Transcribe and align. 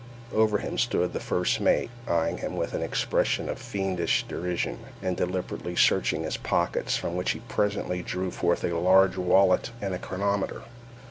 Over 0.33 0.57
him 0.57 0.79
stood 0.79 1.13
the 1.13 1.19
first 1.19 1.59
mate, 1.61 1.91
eyeing 2.07 2.39
him 2.39 2.55
with 2.57 2.73
an 2.73 2.81
expression 2.81 3.47
of 3.47 3.59
fiendish 3.59 4.23
derision, 4.27 4.79
and 4.99 5.15
deliberately 5.15 5.75
searching 5.75 6.23
his 6.23 6.37
pockets, 6.37 6.97
from 6.97 7.15
which 7.15 7.33
he 7.33 7.39
presently 7.41 8.01
drew 8.01 8.31
forth 8.31 8.63
a 8.63 8.75
large 8.75 9.15
wallet 9.15 9.69
and 9.79 9.93
a 9.93 9.99
chronometer. 9.99 10.63